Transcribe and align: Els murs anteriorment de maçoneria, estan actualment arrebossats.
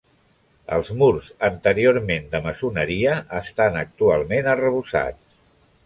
Els 0.77 0.87
murs 1.01 1.27
anteriorment 1.49 2.27
de 2.33 2.41
maçoneria, 2.47 3.15
estan 3.43 3.81
actualment 3.85 4.55
arrebossats. 4.57 5.41